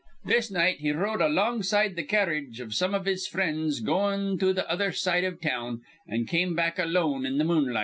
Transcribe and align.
This 0.25 0.49
night 0.49 0.77
he 0.79 0.91
rode 0.93 1.21
alongside 1.21 1.95
th' 1.95 2.07
carredge 2.09 2.59
iv 2.59 2.73
some 2.73 2.95
iv 2.95 3.05
his 3.05 3.27
frinds 3.27 3.81
goin' 3.81 4.39
to 4.39 4.51
th' 4.51 4.65
other 4.67 4.91
side 4.91 5.23
iv 5.23 5.39
town, 5.41 5.83
an' 6.07 6.25
come 6.25 6.55
back 6.55 6.79
alone 6.79 7.23
in 7.23 7.37
th' 7.37 7.45
moonlight. 7.45 7.79